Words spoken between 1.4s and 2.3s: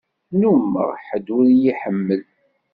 y-iḥemmel.